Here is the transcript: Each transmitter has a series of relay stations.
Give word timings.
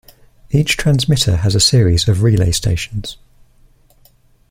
Each 0.49 0.77
transmitter 0.77 1.35
has 1.35 1.53
a 1.53 1.59
series 1.59 2.07
of 2.07 2.23
relay 2.23 2.51
stations. 2.53 3.17